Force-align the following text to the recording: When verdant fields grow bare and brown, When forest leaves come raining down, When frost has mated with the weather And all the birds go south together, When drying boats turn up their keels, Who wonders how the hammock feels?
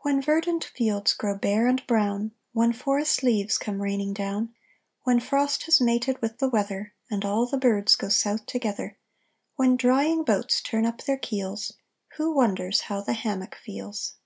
When 0.00 0.20
verdant 0.20 0.64
fields 0.64 1.14
grow 1.14 1.34
bare 1.34 1.66
and 1.66 1.82
brown, 1.86 2.32
When 2.52 2.74
forest 2.74 3.22
leaves 3.22 3.56
come 3.56 3.80
raining 3.80 4.12
down, 4.12 4.54
When 5.04 5.18
frost 5.18 5.62
has 5.62 5.80
mated 5.80 6.20
with 6.20 6.36
the 6.40 6.48
weather 6.50 6.92
And 7.10 7.24
all 7.24 7.46
the 7.46 7.56
birds 7.56 7.96
go 7.96 8.10
south 8.10 8.44
together, 8.44 8.98
When 9.56 9.78
drying 9.78 10.24
boats 10.24 10.60
turn 10.60 10.84
up 10.84 11.02
their 11.04 11.16
keels, 11.16 11.72
Who 12.18 12.32
wonders 12.36 12.82
how 12.82 13.00
the 13.00 13.14
hammock 13.14 13.54
feels? 13.54 14.16